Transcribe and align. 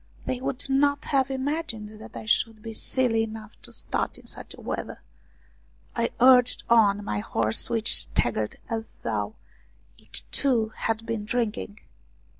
They 0.25 0.41
would 0.41 0.67
not 0.67 1.05
have 1.05 1.29
imagined 1.29 2.01
that 2.01 2.17
I 2.17 2.25
should 2.25 2.63
be 2.63 2.73
silly 2.73 3.21
enough 3.21 3.55
to 3.61 3.71
start 3.71 4.17
in 4.17 4.25
such 4.25 4.55
weather. 4.57 5.03
I 5.95 6.09
urged 6.19 6.63
on 6.71 7.03
my 7.05 7.19
horse 7.19 7.69
which 7.69 7.95
staggered 7.95 8.55
as 8.67 8.95
though 9.03 9.35
it, 9.99 10.23
too, 10.31 10.69
had 10.69 11.05
been 11.05 11.23
drinking. 11.25 11.81